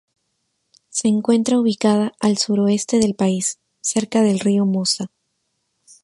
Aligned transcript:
Se 0.89 1.07
encuentra 1.09 1.59
ubicada 1.59 2.13
al 2.19 2.39
sureste 2.39 2.97
del 2.97 3.13
país, 3.13 3.59
cerca 3.81 4.23
del 4.23 4.39
río 4.39 4.65
Mosa. 4.65 5.11